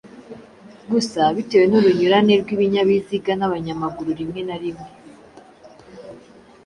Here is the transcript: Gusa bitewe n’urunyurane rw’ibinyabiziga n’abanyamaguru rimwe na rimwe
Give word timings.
Gusa 0.91 1.21
bitewe 1.35 1.65
n’urunyurane 1.67 2.33
rw’ibinyabiziga 2.41 3.31
n’abanyamaguru 3.35 4.11
rimwe 4.19 4.41
na 4.47 4.55
rimwe 4.61 4.89